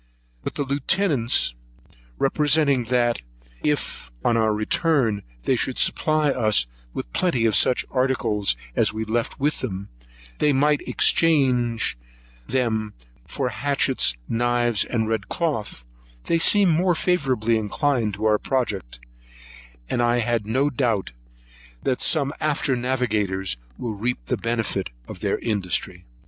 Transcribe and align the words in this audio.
But 0.43 0.59
on 0.59 0.67
the 0.67 0.73
Lieutenant's 0.73 1.53
representing, 2.17 2.85
that 2.85 3.21
if, 3.61 4.09
on 4.25 4.35
our 4.35 4.51
return, 4.51 5.21
they 5.43 5.55
could 5.55 5.77
supply 5.77 6.31
us 6.31 6.65
with 6.91 7.13
plenty 7.13 7.45
of 7.45 7.55
such 7.55 7.85
articles 7.91 8.55
as 8.75 8.91
we 8.91 9.05
left 9.05 9.39
with 9.39 9.59
them, 9.59 9.89
they 10.39 10.49
in 10.49 10.63
exchange 10.87 11.99
would 12.47 12.95
receive 13.27 13.51
hatchets, 13.51 14.15
knives, 14.27 14.83
and 14.85 15.07
red 15.07 15.29
cloth, 15.29 15.85
they 16.23 16.39
seemed 16.39 16.71
more 16.71 16.95
favourably 16.95 17.55
inclined 17.55 18.15
to 18.15 18.25
our 18.25 18.39
project; 18.39 18.97
and 19.87 20.01
I 20.01 20.17
have 20.17 20.45
no 20.45 20.71
doubt 20.71 21.11
but 21.13 21.83
that 21.83 22.01
some 22.01 22.33
after 22.39 22.75
navigators 22.75 23.55
will 23.77 23.93
reap 23.93 24.25
the 24.25 24.37
benefit 24.37 24.89
of 25.07 25.19
their 25.19 25.37
industry. 25.37 26.05